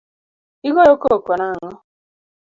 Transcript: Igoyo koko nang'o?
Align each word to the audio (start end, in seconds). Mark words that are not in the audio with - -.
Igoyo 0.67 0.93
koko 1.03 1.31
nang'o? 1.39 1.69